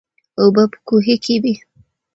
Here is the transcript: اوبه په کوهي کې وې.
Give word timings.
اوبه 0.41 0.63
په 0.71 0.77
کوهي 0.87 1.15
کې 1.23 1.35
وې. 1.43 1.53